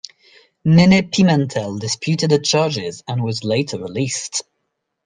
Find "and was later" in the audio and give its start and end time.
3.07-3.77